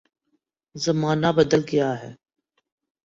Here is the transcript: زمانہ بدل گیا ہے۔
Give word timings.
زمانہ 0.75 1.29
بدل 1.37 1.61
گیا 1.71 1.89
ہے۔ 2.01 2.11